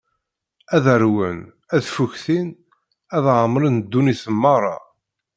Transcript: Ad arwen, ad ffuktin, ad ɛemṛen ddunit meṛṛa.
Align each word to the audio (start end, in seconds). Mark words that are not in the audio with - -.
Ad 0.75 0.85
arwen, 0.95 1.39
ad 1.75 1.81
ffuktin, 1.87 2.47
ad 3.15 3.25
ɛemṛen 3.37 3.75
ddunit 3.83 4.23
meṛṛa. 4.41 4.77